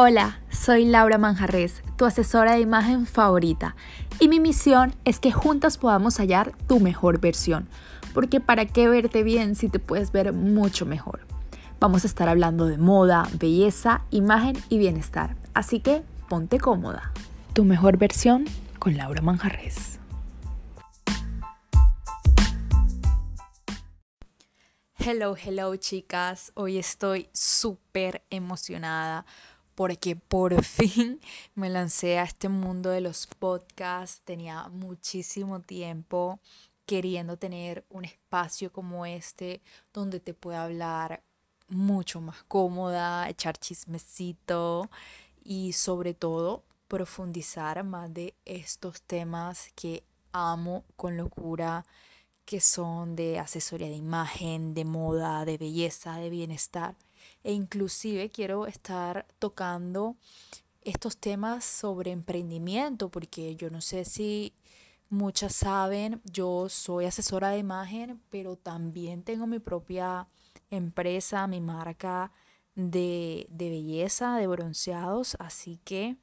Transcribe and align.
Hola, 0.00 0.38
soy 0.48 0.84
Laura 0.84 1.18
Manjarres, 1.18 1.82
tu 1.96 2.04
asesora 2.04 2.52
de 2.52 2.60
imagen 2.60 3.04
favorita, 3.04 3.74
y 4.20 4.28
mi 4.28 4.38
misión 4.38 4.94
es 5.04 5.18
que 5.18 5.32
juntas 5.32 5.76
podamos 5.76 6.20
hallar 6.20 6.52
tu 6.68 6.78
mejor 6.78 7.18
versión, 7.18 7.68
porque 8.14 8.38
para 8.38 8.64
qué 8.64 8.86
verte 8.86 9.24
bien 9.24 9.56
si 9.56 9.68
te 9.68 9.80
puedes 9.80 10.12
ver 10.12 10.32
mucho 10.32 10.86
mejor. 10.86 11.26
Vamos 11.80 12.04
a 12.04 12.06
estar 12.06 12.28
hablando 12.28 12.66
de 12.66 12.78
moda, 12.78 13.28
belleza, 13.40 14.02
imagen 14.10 14.56
y 14.68 14.78
bienestar, 14.78 15.34
así 15.52 15.80
que 15.80 16.04
ponte 16.28 16.60
cómoda. 16.60 17.12
Tu 17.52 17.64
mejor 17.64 17.96
versión 17.96 18.44
con 18.78 18.96
Laura 18.96 19.20
Manjarres. 19.20 19.98
Hello, 24.94 25.34
hello 25.34 25.74
chicas, 25.74 26.52
hoy 26.54 26.78
estoy 26.78 27.30
súper 27.32 28.22
emocionada 28.30 29.26
porque 29.78 30.16
por 30.16 30.64
fin 30.64 31.20
me 31.54 31.70
lancé 31.70 32.18
a 32.18 32.24
este 32.24 32.48
mundo 32.48 32.90
de 32.90 33.00
los 33.00 33.28
podcasts. 33.28 34.22
Tenía 34.24 34.66
muchísimo 34.70 35.60
tiempo 35.60 36.40
queriendo 36.84 37.36
tener 37.36 37.84
un 37.88 38.04
espacio 38.04 38.72
como 38.72 39.06
este 39.06 39.60
donde 39.92 40.18
te 40.18 40.34
pueda 40.34 40.64
hablar 40.64 41.22
mucho 41.68 42.20
más 42.20 42.42
cómoda, 42.48 43.28
echar 43.28 43.56
chismecito 43.56 44.90
y 45.44 45.74
sobre 45.74 46.12
todo 46.12 46.64
profundizar 46.88 47.84
más 47.84 48.12
de 48.12 48.34
estos 48.46 49.00
temas 49.02 49.70
que 49.76 50.02
amo 50.32 50.82
con 50.96 51.16
locura, 51.16 51.86
que 52.44 52.60
son 52.60 53.14
de 53.14 53.38
asesoría 53.38 53.86
de 53.86 53.94
imagen, 53.94 54.74
de 54.74 54.84
moda, 54.84 55.44
de 55.44 55.56
belleza, 55.56 56.16
de 56.16 56.30
bienestar 56.30 56.96
e 57.44 57.52
inclusive 57.52 58.30
quiero 58.30 58.66
estar 58.66 59.26
tocando 59.38 60.16
estos 60.82 61.16
temas 61.16 61.64
sobre 61.64 62.10
emprendimiento 62.10 63.10
porque 63.10 63.56
yo 63.56 63.70
no 63.70 63.80
sé 63.80 64.04
si 64.04 64.54
muchas 65.10 65.54
saben, 65.54 66.20
yo 66.24 66.68
soy 66.68 67.06
asesora 67.06 67.50
de 67.50 67.58
imagen, 67.58 68.20
pero 68.30 68.56
también 68.56 69.22
tengo 69.22 69.46
mi 69.46 69.58
propia 69.58 70.28
empresa, 70.70 71.46
mi 71.46 71.60
marca 71.60 72.30
de, 72.74 73.46
de 73.50 73.70
belleza, 73.70 74.36
de 74.36 74.46
bronceados, 74.46 75.36
así 75.40 75.80
que 75.84 76.16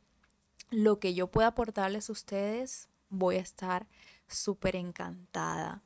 lo 0.69 0.99
que 0.99 1.13
yo 1.13 1.27
pueda 1.27 1.49
aportarles 1.49 2.09
a 2.09 2.13
ustedes, 2.13 2.89
voy 3.09 3.35
a 3.35 3.41
estar 3.41 3.87
súper 4.27 4.75
encantada. 4.75 5.81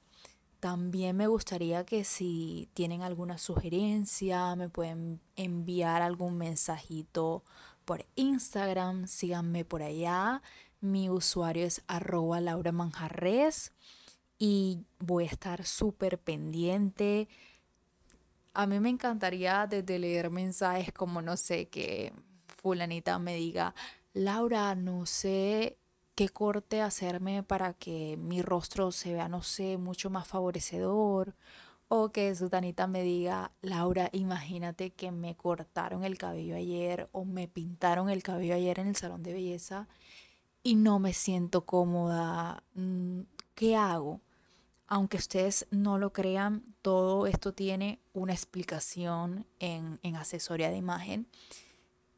También 0.60 1.16
me 1.16 1.28
gustaría 1.28 1.86
que 1.86 2.04
si 2.04 2.70
tienen 2.74 3.02
alguna 3.02 3.38
sugerencia, 3.38 4.56
me 4.58 4.68
pueden 4.68 5.22
enviar 5.38 6.02
algún 6.02 6.38
mensajito 6.38 7.44
por 7.86 8.06
Instagram, 8.16 9.08
síganme 9.08 9.64
por 9.64 9.82
allá. 9.82 10.42
Mi 10.82 11.10
usuario 11.10 11.66
es 11.66 11.82
arroba 11.88 12.42
Laura 12.42 12.74
Manjarres 12.74 13.72
y 14.38 14.86
voy 15.00 15.24
a 15.26 15.28
estar 15.28 15.66
súper 15.66 16.20
pendiente. 16.20 17.30
A 18.54 18.68
mí 18.68 18.82
me 18.82 18.90
encantaría 18.90 19.66
desde 19.66 19.98
leer 19.98 20.30
mensajes 20.30 20.92
como, 20.92 21.22
no 21.22 21.38
sé, 21.38 21.70
que 21.70 22.14
fulanita 22.62 23.18
me 23.18 23.36
diga, 23.36 23.73
Laura, 24.14 24.76
no 24.76 25.06
sé 25.06 25.79
qué 26.20 26.28
corte 26.28 26.81
hacerme 26.81 27.44
para 27.44 27.73
que 27.73 28.17
mi 28.17 28.42
rostro 28.42 28.92
se 28.92 29.14
vea, 29.14 29.30
no 29.30 29.42
sé, 29.42 29.78
mucho 29.78 30.09
más 30.09 30.28
favorecedor. 30.28 31.34
O 31.88 32.09
que 32.09 32.36
Sutanita 32.36 32.88
me 32.88 33.03
diga, 33.03 33.53
Laura, 33.61 34.09
imagínate 34.11 34.89
que 34.89 35.11
me 35.11 35.38
cortaron 35.38 36.03
el 36.03 36.17
cabello 36.17 36.58
ayer 36.58 37.08
o 37.14 37.23
me 37.23 37.48
pintaron 37.48 38.09
el 38.09 38.22
cabello 38.22 38.53
ayer 38.53 38.80
en 38.80 38.88
el 38.88 38.98
salón 38.98 39.23
de 39.23 39.32
belleza 39.32 39.88
y 40.61 40.76
no 40.76 40.99
me 40.99 41.14
siento 41.14 41.66
cómoda. 41.66 42.64
Mm, 42.73 43.21
¿Qué 43.55 43.77
hago? 43.77 44.20
Aunque 44.88 45.15
ustedes 45.15 45.67
no 45.71 45.98
lo 45.98 46.11
crean, 46.11 46.65
todo 46.82 47.27
esto 47.27 47.54
tiene 47.54 48.02
una 48.11 48.33
explicación 48.33 49.45
en, 49.60 50.02
en 50.04 50.17
asesoría 50.17 50.70
de 50.70 50.76
imagen. 50.76 51.30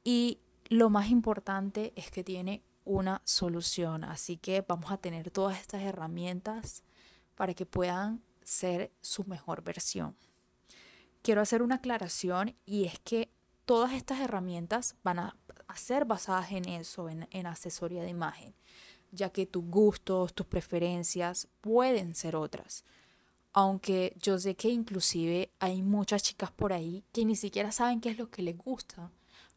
Y 0.04 0.40
lo 0.70 0.90
más 0.90 1.12
importante 1.12 1.94
es 1.96 2.10
que 2.10 2.24
tiene 2.24 2.64
una 2.86 3.22
solución. 3.26 4.04
Así 4.04 4.38
que 4.38 4.64
vamos 4.68 4.92
a 4.92 4.98
tener 4.98 5.32
todas 5.32 5.60
estas 5.60 5.82
herramientas 5.82 6.84
para 7.36 7.54
que 7.54 7.66
puedan 7.66 8.22
ser 8.44 8.92
su 9.02 9.24
mejor 9.26 9.64
versión. 9.64 10.16
Quiero 11.22 11.42
hacer 11.42 11.62
una 11.62 11.76
aclaración 11.76 12.56
y 12.66 12.86
es 12.86 13.00
que 13.00 13.30
todas 13.66 13.94
estas 13.94 14.20
herramientas 14.20 14.96
van 15.04 15.20
a, 15.20 15.38
ser 15.76 16.04
basadas 16.04 16.52
en 16.52 16.68
eso, 16.68 17.08
en, 17.08 17.28
en 17.32 17.48
asesoría 17.48 18.04
de 18.04 18.10
imagen, 18.10 18.54
ya 19.12 19.30
que 19.30 19.46
tus 19.46 19.64
gustos, 19.64 20.34
tus 20.34 20.46
preferencias 20.46 21.48
pueden 21.62 22.14
ser 22.14 22.36
otras. 22.36 22.84
Aunque 23.54 24.14
yo 24.20 24.38
sé 24.38 24.56
que 24.56 24.70
inclusive 24.70 25.50
hay 25.60 25.82
muchas 25.82 26.24
chicas 26.24 26.52
por 26.52 26.74
ahí 26.74 27.06
que 27.14 27.24
ni 27.24 27.38
siquiera 27.38 27.72
saben 27.72 28.02
qué 28.02 28.10
es 28.10 28.18
lo 28.18 28.30
que 28.30 28.42
les 28.42 28.58
gusta 28.58 29.12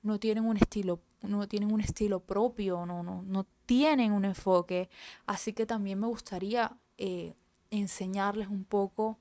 no 0.04 0.20
tienen 0.20 0.44
un 0.44 0.58
estilo, 0.58 1.00
no 1.28 1.46
tienen 1.48 1.72
un 1.72 1.80
estilo 1.80 2.20
propio, 2.20 2.86
no, 2.86 3.02
no, 3.02 3.22
no 3.22 3.46
tienen 3.66 4.12
un 4.12 4.24
enfoque. 4.24 4.88
Así 5.26 5.52
que 5.52 5.66
también 5.66 6.00
me 6.00 6.06
gustaría 6.06 6.76
eh, 6.98 7.34
enseñarles 7.70 8.48
un 8.48 8.64
poco 8.64 9.18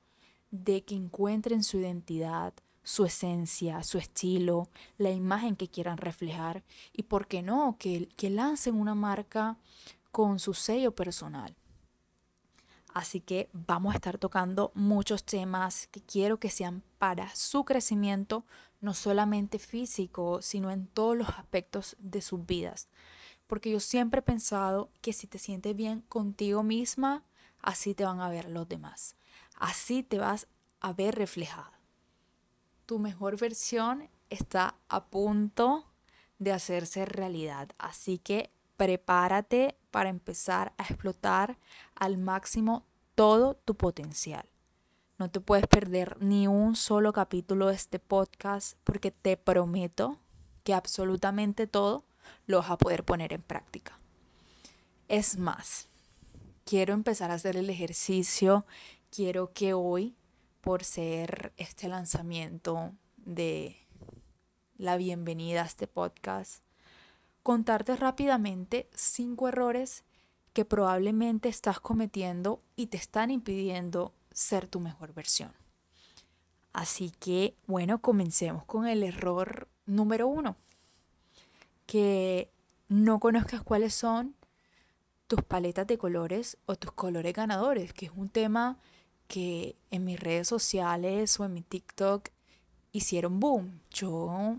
de 0.50 0.84
que 0.84 0.94
encuentren 0.94 1.64
su 1.64 1.78
identidad, 1.78 2.54
su 2.82 3.04
esencia, 3.04 3.82
su 3.82 3.98
estilo, 3.98 4.68
la 4.98 5.10
imagen 5.10 5.56
que 5.56 5.68
quieran 5.68 5.96
reflejar 5.96 6.62
y, 6.92 7.04
¿por 7.04 7.26
qué 7.26 7.42
no?, 7.42 7.76
que, 7.78 8.08
que 8.16 8.30
lancen 8.30 8.76
una 8.76 8.94
marca 8.94 9.56
con 10.12 10.38
su 10.38 10.54
sello 10.54 10.94
personal. 10.94 11.56
Así 12.94 13.20
que 13.20 13.50
vamos 13.52 13.92
a 13.92 13.96
estar 13.96 14.18
tocando 14.18 14.70
muchos 14.74 15.24
temas 15.24 15.88
que 15.88 16.00
quiero 16.00 16.38
que 16.38 16.48
sean 16.48 16.84
para 16.98 17.34
su 17.34 17.64
crecimiento, 17.64 18.46
no 18.80 18.94
solamente 18.94 19.58
físico, 19.58 20.40
sino 20.42 20.70
en 20.70 20.86
todos 20.86 21.16
los 21.16 21.28
aspectos 21.30 21.96
de 21.98 22.22
sus 22.22 22.46
vidas. 22.46 22.88
Porque 23.48 23.72
yo 23.72 23.80
siempre 23.80 24.20
he 24.20 24.22
pensado 24.22 24.90
que 25.02 25.12
si 25.12 25.26
te 25.26 25.40
sientes 25.40 25.74
bien 25.74 26.02
contigo 26.02 26.62
misma, 26.62 27.24
así 27.60 27.94
te 27.94 28.04
van 28.04 28.20
a 28.20 28.28
ver 28.28 28.48
los 28.48 28.68
demás. 28.68 29.16
Así 29.56 30.04
te 30.04 30.18
vas 30.18 30.46
a 30.78 30.92
ver 30.92 31.16
reflejada. 31.16 31.72
Tu 32.86 33.00
mejor 33.00 33.36
versión 33.36 34.08
está 34.30 34.76
a 34.88 35.06
punto 35.06 35.84
de 36.38 36.52
hacerse 36.52 37.06
realidad. 37.06 37.70
Así 37.76 38.18
que 38.18 38.52
prepárate 38.76 39.76
para 39.90 40.08
empezar 40.08 40.72
a 40.78 40.84
explotar 40.84 41.58
al 41.94 42.18
máximo 42.18 42.84
todo 43.14 43.54
tu 43.54 43.74
potencial. 43.74 44.48
No 45.18 45.30
te 45.30 45.40
puedes 45.40 45.66
perder 45.66 46.16
ni 46.20 46.48
un 46.48 46.74
solo 46.74 47.12
capítulo 47.12 47.68
de 47.68 47.74
este 47.74 48.00
podcast 48.00 48.76
porque 48.82 49.12
te 49.12 49.36
prometo 49.36 50.18
que 50.64 50.74
absolutamente 50.74 51.66
todo 51.66 52.04
lo 52.46 52.58
vas 52.58 52.70
a 52.70 52.78
poder 52.78 53.04
poner 53.04 53.32
en 53.32 53.42
práctica. 53.42 53.96
Es 55.08 55.38
más, 55.38 55.88
quiero 56.64 56.94
empezar 56.94 57.30
a 57.30 57.34
hacer 57.34 57.56
el 57.56 57.70
ejercicio, 57.70 58.66
quiero 59.10 59.52
que 59.52 59.74
hoy, 59.74 60.16
por 60.60 60.82
ser 60.82 61.52
este 61.56 61.88
lanzamiento 61.88 62.92
de 63.18 63.76
la 64.76 64.96
bienvenida 64.96 65.62
a 65.62 65.66
este 65.66 65.86
podcast, 65.86 66.64
contarte 67.44 67.94
rápidamente 67.94 68.88
cinco 68.94 69.48
errores 69.48 70.02
que 70.54 70.64
probablemente 70.64 71.50
estás 71.50 71.78
cometiendo 71.78 72.58
y 72.74 72.86
te 72.86 72.96
están 72.96 73.30
impidiendo 73.30 74.14
ser 74.32 74.66
tu 74.66 74.80
mejor 74.80 75.12
versión. 75.12 75.52
Así 76.72 77.10
que, 77.10 77.54
bueno, 77.66 78.00
comencemos 78.00 78.64
con 78.64 78.86
el 78.86 79.02
error 79.02 79.68
número 79.84 80.26
uno. 80.26 80.56
Que 81.86 82.50
no 82.88 83.20
conozcas 83.20 83.62
cuáles 83.62 83.94
son 83.94 84.34
tus 85.26 85.42
paletas 85.42 85.86
de 85.86 85.98
colores 85.98 86.56
o 86.64 86.76
tus 86.76 86.92
colores 86.92 87.34
ganadores, 87.34 87.92
que 87.92 88.06
es 88.06 88.12
un 88.16 88.30
tema 88.30 88.78
que 89.28 89.76
en 89.90 90.04
mis 90.04 90.18
redes 90.18 90.48
sociales 90.48 91.38
o 91.38 91.44
en 91.44 91.52
mi 91.52 91.60
TikTok 91.60 92.30
hicieron 92.92 93.38
boom. 93.38 93.80
Yo 93.90 94.56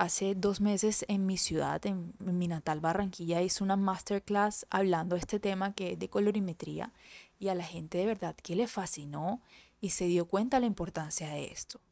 hace 0.00 0.34
dos 0.34 0.62
meses 0.62 1.04
en 1.08 1.26
mi 1.26 1.36
ciudad, 1.36 1.84
en, 1.84 2.14
mi 2.20 2.48
natal 2.48 2.80
Barranquilla, 2.80 3.42
hice 3.42 3.62
una 3.62 3.76
masterclass 3.76 4.66
hablando 4.70 5.14
de 5.14 5.20
este 5.20 5.38
tema 5.38 5.74
que 5.74 5.92
es 5.92 5.98
de 5.98 6.08
colorimetría 6.08 6.94
y 7.38 7.48
a 7.48 7.54
la 7.54 7.64
gente 7.64 7.98
de 7.98 8.06
verdad 8.06 8.34
que 8.34 8.56
le 8.56 8.66
fascinó 8.66 9.42
y 9.78 9.90
se 9.90 10.06
dio 10.06 10.24
cuenta 10.24 10.58
la 10.58 10.64
importancia 10.64 11.28
de 11.28 11.52
esto. 11.52 11.82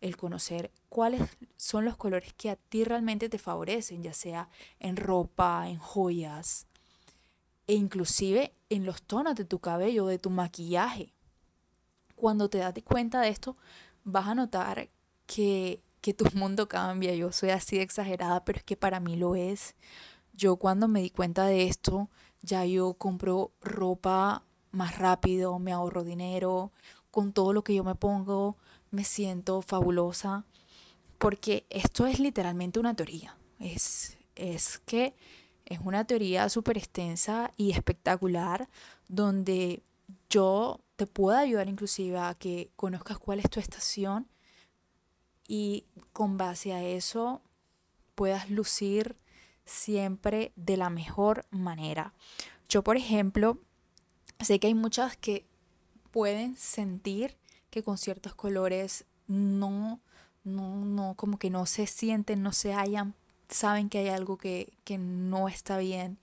El 0.00 0.16
conocer 0.16 0.70
cuáles 0.88 1.20
son 1.58 1.84
los 1.84 1.98
colores 1.98 2.32
que 2.32 2.48
a 2.48 2.56
ti 2.56 2.84
realmente 2.84 3.28
te 3.28 3.36
favorecen, 3.36 4.02
ya 4.02 4.14
sea 4.14 4.48
en 4.80 4.96
ropa, 4.96 5.68
en 5.68 5.76
joyas 5.76 6.66
e 7.66 7.74
inclusive 7.74 8.54
en 8.70 8.86
los 8.86 9.02
tonos 9.02 9.34
de 9.34 9.44
tu 9.44 9.58
cabello, 9.58 10.06
de 10.06 10.18
tu 10.18 10.30
maquillaje. 10.30 11.12
Cuando 12.16 12.48
te 12.48 12.58
das 12.58 12.72
cuenta 12.82 13.20
de 13.20 13.28
esto, 13.28 13.58
vas 14.04 14.26
a 14.26 14.34
notar 14.34 14.88
que 15.26 15.82
que 16.00 16.14
tu 16.14 16.24
mundo 16.34 16.68
cambia, 16.68 17.14
yo 17.14 17.32
soy 17.32 17.50
así 17.50 17.78
exagerada, 17.78 18.44
pero 18.44 18.58
es 18.58 18.64
que 18.64 18.76
para 18.76 19.00
mí 19.00 19.16
lo 19.16 19.34
es. 19.34 19.74
Yo 20.32 20.56
cuando 20.56 20.88
me 20.88 21.02
di 21.02 21.10
cuenta 21.10 21.46
de 21.46 21.66
esto, 21.66 22.08
ya 22.42 22.64
yo 22.64 22.94
compro 22.94 23.52
ropa 23.60 24.44
más 24.70 24.98
rápido, 24.98 25.58
me 25.58 25.72
ahorro 25.72 26.04
dinero, 26.04 26.72
con 27.10 27.32
todo 27.32 27.52
lo 27.52 27.64
que 27.64 27.74
yo 27.74 27.84
me 27.84 27.94
pongo 27.94 28.56
me 28.90 29.04
siento 29.04 29.60
fabulosa, 29.62 30.44
porque 31.18 31.66
esto 31.70 32.06
es 32.06 32.20
literalmente 32.20 32.78
una 32.80 32.94
teoría. 32.94 33.36
Es, 33.58 34.16
es 34.34 34.78
que 34.78 35.14
es 35.66 35.80
una 35.84 36.04
teoría 36.04 36.48
súper 36.48 36.78
extensa 36.78 37.52
y 37.56 37.72
espectacular 37.72 38.68
donde 39.08 39.82
yo 40.30 40.80
te 40.96 41.06
puedo 41.06 41.36
ayudar 41.36 41.68
inclusive 41.68 42.18
a 42.18 42.34
que 42.34 42.70
conozcas 42.76 43.18
cuál 43.18 43.40
es 43.40 43.50
tu 43.50 43.60
estación 43.60 44.26
y 45.48 45.86
con 46.12 46.36
base 46.36 46.72
a 46.74 46.84
eso 46.84 47.40
puedas 48.14 48.50
lucir 48.50 49.16
siempre 49.64 50.52
de 50.54 50.76
la 50.76 50.90
mejor 50.90 51.46
manera. 51.50 52.12
Yo, 52.68 52.84
por 52.84 52.96
ejemplo, 52.96 53.58
sé 54.40 54.60
que 54.60 54.68
hay 54.68 54.74
muchas 54.74 55.16
que 55.16 55.46
pueden 56.10 56.54
sentir 56.54 57.36
que 57.70 57.82
con 57.82 57.98
ciertos 57.98 58.34
colores 58.34 59.04
no, 59.26 60.00
no, 60.44 60.84
no, 60.84 61.14
como 61.14 61.38
que 61.38 61.50
no 61.50 61.66
se 61.66 61.86
sienten, 61.86 62.42
no 62.42 62.52
se 62.52 62.72
hallan, 62.72 63.14
saben 63.48 63.88
que 63.88 63.98
hay 63.98 64.08
algo 64.08 64.36
que, 64.36 64.72
que 64.84 64.98
no 64.98 65.48
está 65.48 65.78
bien. 65.78 66.18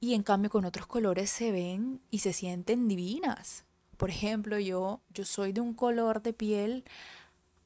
Y 0.00 0.14
en 0.14 0.22
cambio 0.22 0.50
con 0.50 0.64
otros 0.64 0.86
colores 0.86 1.30
se 1.30 1.50
ven 1.50 2.00
y 2.10 2.18
se 2.18 2.32
sienten 2.32 2.88
divinas. 2.88 3.64
Por 3.96 4.10
ejemplo, 4.10 4.58
yo, 4.58 5.00
yo 5.10 5.24
soy 5.24 5.52
de 5.52 5.60
un 5.60 5.74
color 5.74 6.22
de 6.22 6.32
piel 6.32 6.84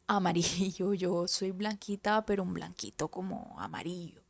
amarillo, 0.09 0.95
yo 0.95 1.29
soy 1.29 1.53
blanquita, 1.53 2.27
pero 2.27 2.43
un 2.43 2.55
blanquito 2.55 3.09
como 3.09 3.57
amarillo. 3.59 4.23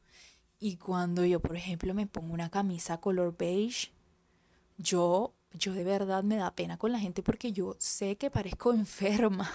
Y 0.61 0.77
cuando 0.77 1.25
yo, 1.25 1.41
por 1.41 1.57
ejemplo, 1.57 1.95
me 1.95 2.07
pongo 2.07 2.35
una 2.35 2.51
camisa 2.51 3.01
color 3.01 3.37
beige, 3.37 3.93
yo 4.77 5.35
yo 5.53 5.73
de 5.73 5.85
verdad 5.85 6.23
me 6.23 6.37
da 6.37 6.55
pena 6.55 6.77
con 6.77 6.93
la 6.93 6.99
gente 6.99 7.23
porque 7.23 7.53
yo 7.53 7.77
sé 7.79 8.17
que 8.17 8.31
parezco 8.31 8.73
enferma 8.75 9.51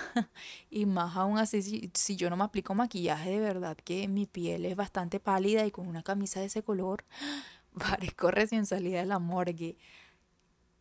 y 0.70 0.86
más 0.86 1.16
aún 1.16 1.38
así 1.38 1.92
si, 1.94 2.16
yo 2.16 2.30
no 2.30 2.38
me 2.38 2.44
aplico 2.44 2.74
maquillaje 2.74 3.32
de 3.32 3.40
verdad 3.40 3.78
que 3.78 4.08
mi 4.08 4.26
piel 4.26 4.66
es 4.66 4.76
bastante 4.76 5.20
pálida 5.20 5.66
y 5.66 5.72
con 5.72 5.88
una 5.88 6.04
camisa 6.04 6.40
de 6.40 6.48
ese 6.48 6.64
color 6.64 7.06
parezco 7.78 8.32
recién 8.32 8.66
salida 8.66 9.00
de 9.00 9.06
la 9.06 9.20
morgue. 9.20 9.78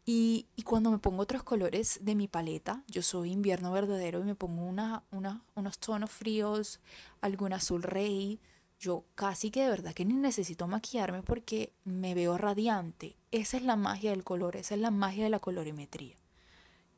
Y, 0.04 0.48
y, 0.56 0.62
cuando 0.62 0.90
me 0.90 0.98
pongo 0.98 1.22
otros 1.22 1.44
colores 1.44 2.00
de 2.02 2.16
mi 2.16 2.26
paleta, 2.26 2.82
yo 2.88 3.02
soy 3.02 3.30
invierno 3.30 3.70
verdadero 3.70 4.18
y 4.20 4.24
me 4.24 4.34
pongo 4.34 4.64
una, 4.64 5.04
una, 5.12 5.44
unos 5.54 5.78
tonos 5.78 6.10
fríos, 6.10 6.80
algún 7.20 7.52
azul 7.52 7.84
rey, 7.84 8.40
yo 8.80 9.04
casi 9.14 9.52
que 9.52 9.62
de 9.62 9.68
verdad 9.68 9.94
que 9.94 10.04
ni 10.04 10.14
necesito 10.14 10.66
maquillarme 10.66 11.22
porque 11.22 11.72
me 11.84 12.14
veo 12.14 12.36
radiante. 12.36 13.16
Esa 13.30 13.56
es 13.56 13.62
la 13.62 13.76
magia 13.76 14.10
del 14.10 14.24
color, 14.24 14.56
esa 14.56 14.74
es 14.74 14.80
la 14.80 14.90
magia 14.90 15.22
de 15.22 15.30
la 15.30 15.38
colorimetría. 15.38 16.16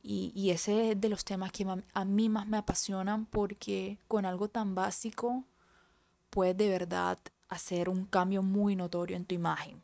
Y, 0.01 0.31
y 0.33 0.49
ese 0.49 0.91
es 0.91 0.99
de 0.99 1.09
los 1.09 1.23
temas 1.23 1.51
que 1.51 1.65
a 1.93 2.05
mí 2.05 2.27
más 2.27 2.47
me 2.47 2.57
apasionan 2.57 3.27
porque 3.27 3.99
con 4.07 4.25
algo 4.25 4.47
tan 4.47 4.73
básico 4.73 5.45
puedes 6.31 6.57
de 6.57 6.69
verdad 6.69 7.19
hacer 7.49 7.87
un 7.87 8.05
cambio 8.05 8.41
muy 8.41 8.75
notorio 8.75 9.15
en 9.15 9.25
tu 9.25 9.35
imagen. 9.35 9.83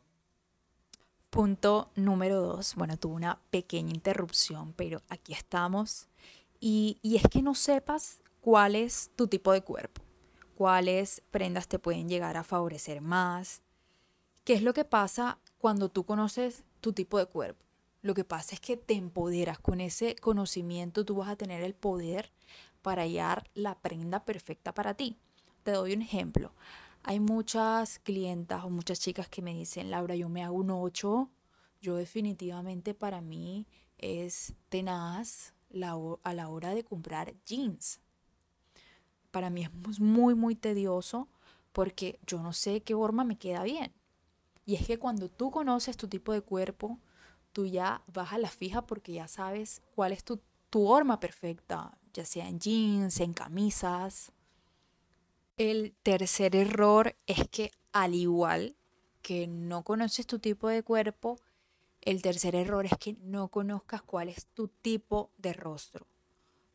Punto 1.32 1.90
número 1.96 2.40
dos. 2.40 2.76
Bueno, 2.76 2.96
tuve 2.96 3.14
una 3.14 3.40
pequeña 3.50 3.90
interrupción, 3.90 4.72
pero 4.74 5.02
aquí 5.08 5.32
estamos. 5.32 6.06
Y, 6.60 6.98
y 7.02 7.16
es 7.16 7.24
que 7.28 7.42
no 7.42 7.56
sepas 7.56 8.20
cuál 8.40 8.76
es 8.76 9.10
tu 9.16 9.26
tipo 9.26 9.50
de 9.50 9.62
cuerpo 9.62 10.02
cuáles 10.62 11.22
prendas 11.32 11.66
te 11.66 11.80
pueden 11.80 12.08
llegar 12.08 12.36
a 12.36 12.44
favorecer 12.44 13.00
más. 13.00 13.62
¿Qué 14.44 14.54
es 14.54 14.62
lo 14.62 14.72
que 14.72 14.84
pasa 14.84 15.40
cuando 15.58 15.88
tú 15.88 16.04
conoces 16.04 16.62
tu 16.80 16.92
tipo 16.92 17.18
de 17.18 17.26
cuerpo? 17.26 17.64
Lo 18.00 18.14
que 18.14 18.22
pasa 18.22 18.54
es 18.54 18.60
que 18.60 18.76
te 18.76 18.94
empoderas. 18.94 19.58
Con 19.58 19.80
ese 19.80 20.14
conocimiento 20.14 21.04
tú 21.04 21.16
vas 21.16 21.30
a 21.30 21.34
tener 21.34 21.62
el 21.62 21.74
poder 21.74 22.30
para 22.80 23.02
hallar 23.02 23.50
la 23.54 23.74
prenda 23.74 24.24
perfecta 24.24 24.72
para 24.72 24.94
ti. 24.94 25.16
Te 25.64 25.72
doy 25.72 25.94
un 25.94 26.02
ejemplo. 26.02 26.52
Hay 27.02 27.20
muchas 27.20 27.98
clientas 27.98 28.64
o 28.64 28.70
muchas 28.70 29.00
chicas 29.00 29.28
que 29.28 29.42
me 29.42 29.54
dicen, 29.54 29.90
Laura, 29.90 30.14
yo 30.14 30.28
me 30.28 30.44
hago 30.44 30.56
un 30.56 30.70
8. 30.70 31.30
Yo 31.80 31.96
definitivamente 31.96 32.94
para 32.94 33.20
mí 33.20 33.66
es 33.98 34.54
tenaz 34.68 35.54
a 36.22 36.34
la 36.34 36.48
hora 36.48 36.74
de 36.74 36.84
comprar 36.84 37.34
jeans 37.44 38.00
para 39.32 39.50
mí 39.50 39.64
es 39.64 39.98
muy, 39.98 40.36
muy 40.36 40.54
tedioso 40.54 41.26
porque 41.72 42.20
yo 42.24 42.40
no 42.40 42.52
sé 42.52 42.82
qué 42.82 42.94
forma 42.94 43.24
me 43.24 43.38
queda 43.38 43.64
bien. 43.64 43.92
Y 44.64 44.76
es 44.76 44.86
que 44.86 44.98
cuando 44.98 45.28
tú 45.28 45.50
conoces 45.50 45.96
tu 45.96 46.06
tipo 46.06 46.32
de 46.32 46.42
cuerpo, 46.42 47.00
tú 47.50 47.66
ya 47.66 48.04
vas 48.06 48.32
a 48.32 48.38
la 48.38 48.50
fija 48.50 48.86
porque 48.86 49.14
ya 49.14 49.26
sabes 49.26 49.82
cuál 49.96 50.12
es 50.12 50.22
tu, 50.22 50.40
tu 50.70 50.86
forma 50.86 51.18
perfecta, 51.18 51.98
ya 52.12 52.24
sea 52.24 52.48
en 52.48 52.60
jeans, 52.60 53.18
en 53.18 53.32
camisas. 53.32 54.30
El 55.56 55.94
tercer 56.02 56.56
error 56.56 57.16
es 57.26 57.48
que 57.48 57.70
al 57.92 58.14
igual 58.14 58.76
que 59.22 59.46
no 59.46 59.84
conoces 59.84 60.26
tu 60.26 60.38
tipo 60.38 60.68
de 60.68 60.82
cuerpo, 60.82 61.38
el 62.00 62.22
tercer 62.22 62.54
error 62.54 62.86
es 62.86 62.96
que 62.98 63.16
no 63.22 63.48
conozcas 63.48 64.02
cuál 64.02 64.28
es 64.28 64.46
tu 64.46 64.68
tipo 64.68 65.30
de 65.38 65.52
rostro 65.52 66.06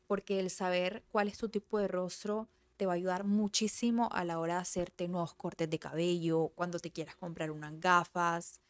porque 0.07 0.39
el 0.39 0.49
saber 0.49 1.03
cuál 1.11 1.27
es 1.27 1.37
tu 1.37 1.49
tipo 1.49 1.77
de 1.77 1.87
rostro 1.87 2.47
te 2.77 2.85
va 2.85 2.93
a 2.93 2.95
ayudar 2.95 3.25
muchísimo 3.25 4.09
a 4.11 4.23
la 4.23 4.39
hora 4.39 4.55
de 4.55 4.61
hacerte 4.61 5.07
nuevos 5.07 5.33
cortes 5.33 5.69
de 5.69 5.79
cabello, 5.79 6.49
cuando 6.55 6.79
te 6.79 6.91
quieras 6.91 7.15
comprar 7.15 7.51
unas 7.51 7.79
gafas, 7.79 8.61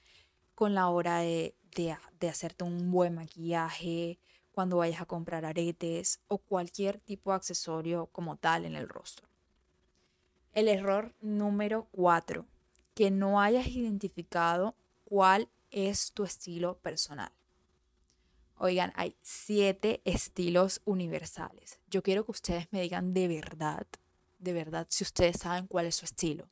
con 0.56 0.74
la 0.74 0.90
hora 0.90 1.20
de, 1.20 1.56
de, 1.76 2.30
hacerte 2.30 2.64
un 2.64 2.90
buen 2.92 3.14
maquillaje, 3.14 4.18
cuando 4.52 4.78
vayas 4.78 5.02
a 5.02 5.06
comprar 5.06 5.46
aretes 5.46 6.20
o 6.28 6.40
cualquier 6.40 7.00
tipo 7.00 7.30
de 7.30 7.36
accesorio 7.36 8.08
como 8.08 8.38
tal 8.38 8.66
en 8.66 8.76
el 8.76 8.90
rostro. 8.90 9.28
El 10.58 10.70
error 10.70 11.14
número 11.22 11.88
cuatro, 11.92 12.48
que 12.96 13.12
no 13.12 13.40
hayas 13.40 13.68
identificado 13.68 14.76
cuál 15.06 15.50
es 15.70 16.14
tu 16.14 16.24
estilo 16.24 16.80
personal. 16.80 17.32
Oigan, 18.56 18.92
hay 18.96 19.16
siete 19.22 20.02
estilos 20.04 20.82
universales. 20.84 21.80
Yo 21.92 22.02
quiero 22.02 22.26
que 22.26 22.32
ustedes 22.32 22.68
me 22.72 22.82
digan 22.82 23.14
de 23.14 23.28
verdad, 23.28 23.86
de 24.40 24.54
verdad, 24.54 24.88
si 24.90 25.04
ustedes 25.04 25.38
saben 25.38 25.68
cuál 25.68 25.86
es 25.86 25.98
su 25.98 26.06
estilo. 26.06 26.50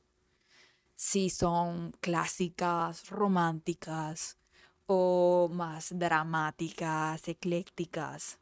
Si 0.94 1.28
son 1.28 1.90
clásicas, 2.00 3.10
románticas 3.10 4.38
o 4.86 5.50
más 5.52 5.88
dramáticas, 5.98 7.26
eclécticas. 7.26 8.38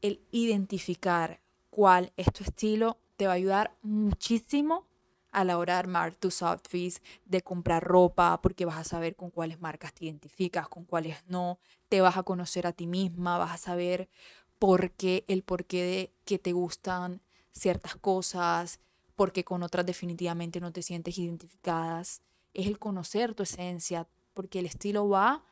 El 0.00 0.24
identificar 0.30 1.40
cuál 1.70 2.12
es 2.16 2.32
tu 2.32 2.44
estilo 2.44 3.00
te 3.24 3.28
va 3.28 3.32
a 3.32 3.36
ayudar 3.36 3.74
muchísimo 3.80 4.84
a 5.32 5.44
la 5.44 5.56
hora 5.56 5.72
de 5.72 5.78
armar 5.78 6.14
tus 6.14 6.42
outfits, 6.42 7.00
de 7.24 7.40
comprar 7.40 7.82
ropa, 7.82 8.38
porque 8.42 8.66
vas 8.66 8.76
a 8.76 8.84
saber 8.84 9.16
con 9.16 9.30
cuáles 9.30 9.62
marcas 9.62 9.94
te 9.94 10.04
identificas, 10.04 10.68
con 10.68 10.84
cuáles 10.84 11.24
no, 11.26 11.58
te 11.88 12.02
vas 12.02 12.18
a 12.18 12.22
conocer 12.22 12.66
a 12.66 12.72
ti 12.72 12.86
misma, 12.86 13.38
vas 13.38 13.52
a 13.52 13.56
saber 13.56 14.10
por 14.58 14.90
qué, 14.90 15.24
el 15.26 15.42
porqué 15.42 15.82
de 15.84 16.12
que 16.26 16.38
te 16.38 16.52
gustan 16.52 17.22
ciertas 17.50 17.96
cosas, 17.96 18.78
porque 19.16 19.42
con 19.42 19.62
otras 19.62 19.86
definitivamente 19.86 20.60
no 20.60 20.70
te 20.70 20.82
sientes 20.82 21.16
identificadas. 21.16 22.20
Es 22.52 22.66
el 22.66 22.78
conocer 22.78 23.32
tu 23.34 23.44
esencia, 23.44 24.06
porque 24.34 24.58
el 24.58 24.66
estilo 24.66 25.08
va 25.08 25.42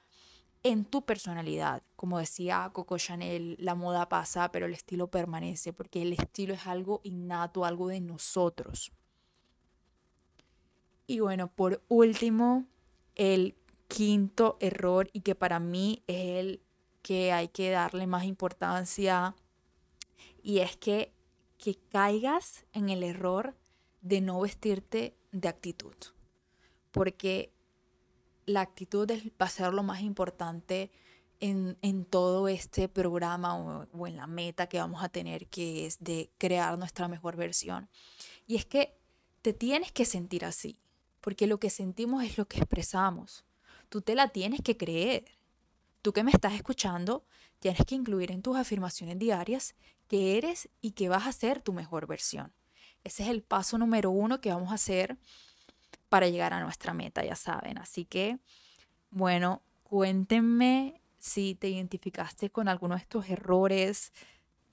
en 0.62 0.84
tu 0.84 1.04
personalidad. 1.04 1.82
Como 1.96 2.18
decía 2.18 2.70
Coco 2.72 2.98
Chanel, 2.98 3.56
la 3.58 3.74
moda 3.74 4.08
pasa, 4.08 4.50
pero 4.52 4.66
el 4.66 4.74
estilo 4.74 5.08
permanece, 5.08 5.72
porque 5.72 6.02
el 6.02 6.12
estilo 6.12 6.54
es 6.54 6.66
algo 6.66 7.00
innato, 7.04 7.64
algo 7.64 7.88
de 7.88 8.00
nosotros. 8.00 8.92
Y 11.06 11.20
bueno, 11.20 11.48
por 11.48 11.82
último, 11.88 12.66
el 13.16 13.56
quinto 13.88 14.56
error 14.60 15.10
y 15.12 15.20
que 15.20 15.34
para 15.34 15.60
mí 15.60 16.02
es 16.06 16.38
el 16.38 16.62
que 17.02 17.32
hay 17.32 17.48
que 17.48 17.70
darle 17.70 18.06
más 18.06 18.24
importancia 18.24 19.34
y 20.42 20.60
es 20.60 20.76
que, 20.76 21.12
que 21.58 21.74
caigas 21.74 22.64
en 22.72 22.88
el 22.88 23.02
error 23.02 23.54
de 24.00 24.20
no 24.20 24.40
vestirte 24.40 25.16
de 25.32 25.48
actitud. 25.48 25.94
Porque 26.92 27.52
la 28.46 28.60
actitud 28.60 29.08
va 29.40 29.46
a 29.46 29.50
ser 29.50 29.72
lo 29.72 29.82
más 29.82 30.00
importante 30.00 30.90
en, 31.40 31.76
en 31.82 32.04
todo 32.04 32.48
este 32.48 32.88
programa 32.88 33.56
o, 33.56 33.86
o 33.92 34.06
en 34.06 34.16
la 34.16 34.26
meta 34.26 34.68
que 34.68 34.78
vamos 34.78 35.02
a 35.02 35.08
tener, 35.08 35.48
que 35.48 35.86
es 35.86 35.98
de 36.02 36.30
crear 36.38 36.78
nuestra 36.78 37.08
mejor 37.08 37.36
versión. 37.36 37.88
Y 38.46 38.56
es 38.56 38.64
que 38.64 38.96
te 39.42 39.52
tienes 39.52 39.92
que 39.92 40.04
sentir 40.04 40.44
así 40.44 40.78
porque 41.22 41.46
lo 41.46 41.58
que 41.58 41.70
sentimos 41.70 42.24
es 42.24 42.36
lo 42.36 42.46
que 42.46 42.58
expresamos. 42.58 43.44
Tú 43.88 44.02
te 44.02 44.14
la 44.14 44.28
tienes 44.28 44.60
que 44.60 44.76
creer. 44.76 45.24
Tú 46.02 46.12
que 46.12 46.24
me 46.24 46.32
estás 46.32 46.52
escuchando, 46.54 47.24
tienes 47.60 47.80
que 47.86 47.94
incluir 47.94 48.32
en 48.32 48.42
tus 48.42 48.56
afirmaciones 48.56 49.18
diarias 49.18 49.76
que 50.08 50.36
eres 50.36 50.68
y 50.80 50.90
que 50.90 51.08
vas 51.08 51.26
a 51.26 51.32
ser 51.32 51.62
tu 51.62 51.72
mejor 51.72 52.08
versión. 52.08 52.52
Ese 53.04 53.22
es 53.22 53.28
el 53.28 53.42
paso 53.42 53.78
número 53.78 54.10
uno 54.10 54.40
que 54.40 54.50
vamos 54.50 54.72
a 54.72 54.74
hacer 54.74 55.16
para 56.12 56.28
llegar 56.28 56.52
a 56.52 56.60
nuestra 56.60 56.92
meta, 56.92 57.24
ya 57.24 57.34
saben. 57.34 57.78
Así 57.78 58.04
que, 58.04 58.38
bueno, 59.08 59.62
cuéntenme 59.82 61.00
si 61.16 61.54
te 61.54 61.70
identificaste 61.70 62.50
con 62.50 62.68
alguno 62.68 62.96
de 62.96 63.00
estos 63.00 63.30
errores 63.30 64.12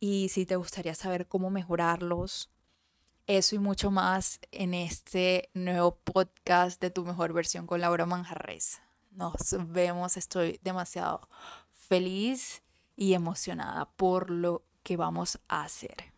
y 0.01 0.27
si 0.27 0.45
te 0.45 0.57
gustaría 0.57 0.93
saber 0.95 1.29
cómo 1.29 1.49
mejorarlos. 1.49 2.49
Eso 3.25 3.55
y 3.55 3.59
mucho 3.59 3.89
más 3.89 4.41
en 4.51 4.73
este 4.73 5.49
nuevo 5.53 5.95
podcast 5.95 6.81
de 6.81 6.89
Tu 6.89 7.05
Mejor 7.05 7.31
Versión 7.31 7.67
con 7.67 7.79
Laura 7.79 8.05
Manjarres. 8.05 8.81
Nos 9.11 9.55
vemos, 9.65 10.17
estoy 10.17 10.59
demasiado 10.61 11.29
feliz 11.71 12.63
y 12.97 13.13
emocionada 13.13 13.85
por 13.91 14.29
lo 14.29 14.65
que 14.83 14.97
vamos 14.97 15.39
a 15.47 15.63
hacer. 15.63 16.08